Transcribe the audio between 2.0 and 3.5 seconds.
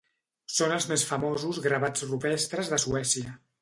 rupestres de Suècia.